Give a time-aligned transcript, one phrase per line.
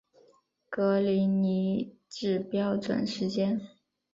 [0.67, 3.61] 格林尼治标准时间